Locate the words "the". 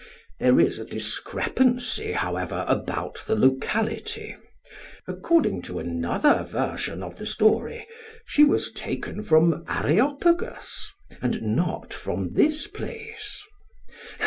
3.27-3.35, 7.17-7.25